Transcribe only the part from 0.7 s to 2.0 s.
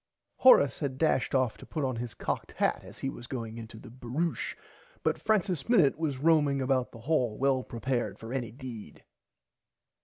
had dashed off to put on